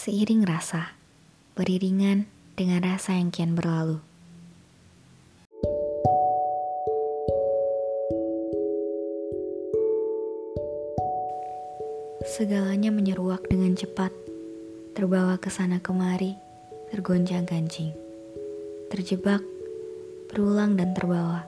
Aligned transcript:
Seiring 0.00 0.48
rasa, 0.48 0.96
beriringan 1.52 2.24
dengan 2.56 2.80
rasa 2.80 3.20
yang 3.20 3.28
kian 3.28 3.52
berlalu. 3.52 4.00
Segalanya 12.24 12.88
menyeruak 12.88 13.44
dengan 13.52 13.76
cepat, 13.76 14.08
terbawa 14.96 15.36
ke 15.36 15.52
sana 15.52 15.84
kemari, 15.84 16.32
tergonjang 16.88 17.44
gancing, 17.44 17.92
terjebak, 18.88 19.44
berulang 20.32 20.80
dan 20.80 20.96
terbawa. 20.96 21.44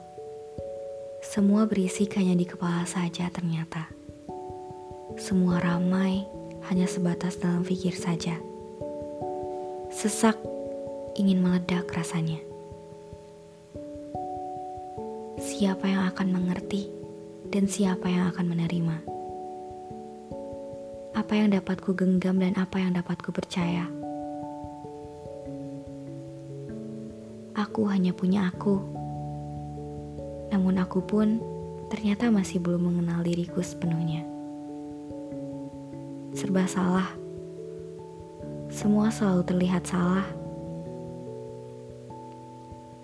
Semua 1.25 1.65
berisik 1.65 2.21
hanya 2.21 2.37
di 2.37 2.45
kepala 2.45 2.85
saja 2.85 3.33
ternyata. 3.33 3.89
Semua 5.17 5.57
ramai 5.57 6.42
hanya 6.69 6.87
sebatas 6.87 7.41
dalam 7.41 7.65
pikir 7.67 7.97
saja. 7.97 8.39
Sesak 9.91 10.37
ingin 11.17 11.43
meledak 11.43 11.89
rasanya. 11.91 12.39
Siapa 15.43 15.89
yang 15.91 16.07
akan 16.13 16.29
mengerti 16.31 16.91
dan 17.51 17.67
siapa 17.67 18.07
yang 18.07 18.31
akan 18.31 18.47
menerima? 18.53 19.13
apa 21.33 21.39
yang 21.39 21.53
dapat 21.55 21.81
ku 21.81 21.93
genggam 21.93 22.41
dan 22.41 22.57
apa 22.61 22.77
yang 22.77 22.93
dapat 22.97 23.21
ku 23.21 23.31
percaya. 23.33 23.87
Aku 27.57 27.85
hanya 27.89 28.17
punya 28.17 28.49
aku. 28.49 28.81
Namun 30.53 30.77
aku 30.83 31.05
pun 31.05 31.41
ternyata 31.89 32.33
masih 32.33 32.61
belum 32.61 32.85
mengenal 32.91 33.25
diriku 33.25 33.65
sepenuhnya. 33.65 34.25
Serba 36.33 36.65
salah. 36.65 37.13
Semua 38.73 39.13
selalu 39.13 39.45
terlihat 39.45 39.85
salah. 39.85 40.25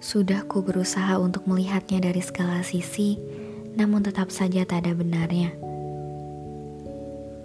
Sudah 0.01 0.49
ku 0.49 0.65
berusaha 0.65 1.21
untuk 1.21 1.45
melihatnya 1.45 2.01
dari 2.01 2.25
segala 2.25 2.65
sisi, 2.65 3.21
namun 3.77 4.01
tetap 4.01 4.33
saja 4.33 4.65
tak 4.65 4.89
ada 4.89 4.97
benarnya. 4.97 5.53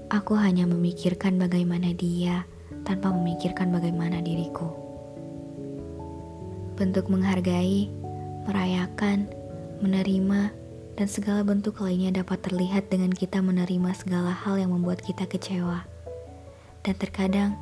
Aku 0.07 0.39
hanya 0.39 0.63
memikirkan 0.63 1.35
bagaimana 1.35 1.91
dia 1.91 2.47
tanpa 2.87 3.11
memikirkan 3.11 3.67
bagaimana 3.75 4.23
diriku. 4.23 4.71
Bentuk 6.79 7.11
menghargai, 7.11 7.91
merayakan, 8.47 9.27
menerima, 9.83 10.62
dan 10.93 11.07
segala 11.09 11.41
bentuk 11.41 11.81
lainnya 11.81 12.21
dapat 12.21 12.45
terlihat 12.45 12.93
dengan 12.93 13.09
kita 13.09 13.41
menerima 13.41 13.91
segala 13.97 14.29
hal 14.29 14.61
yang 14.61 14.69
membuat 14.69 15.01
kita 15.01 15.25
kecewa. 15.25 15.85
Dan 16.83 16.95
terkadang 16.99 17.57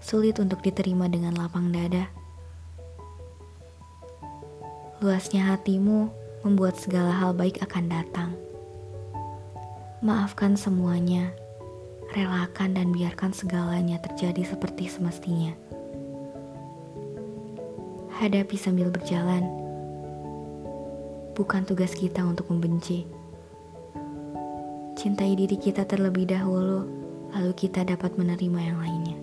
sulit 0.00 0.40
untuk 0.40 0.64
diterima 0.64 1.06
dengan 1.06 1.36
lapang 1.36 1.68
dada. 1.70 2.08
Luasnya 5.02 5.52
hatimu 5.52 6.10
membuat 6.46 6.78
segala 6.78 7.10
hal 7.12 7.34
baik 7.34 7.60
akan 7.60 7.84
datang. 7.90 8.30
Maafkan 10.02 10.58
semuanya 10.58 11.30
relakan 12.12 12.76
dan 12.76 12.92
biarkan 12.92 13.32
segalanya 13.32 13.96
terjadi 14.02 14.44
seperti 14.44 14.88
semestinya. 14.88 15.56
Hadapi 18.20 18.54
sambil 18.54 18.92
berjalan, 18.92 19.61
bukan 21.42 21.66
tugas 21.66 21.98
kita 21.98 22.22
untuk 22.22 22.46
membenci. 22.54 23.02
Cintai 24.94 25.34
diri 25.34 25.58
kita 25.58 25.82
terlebih 25.82 26.30
dahulu, 26.30 26.86
lalu 27.34 27.52
kita 27.58 27.82
dapat 27.82 28.14
menerima 28.14 28.60
yang 28.62 28.78
lainnya. 28.78 29.21